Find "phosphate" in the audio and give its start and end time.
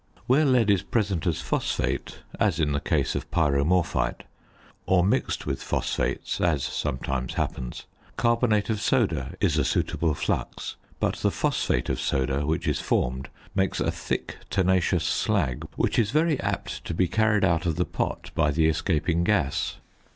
1.41-2.21, 11.29-11.87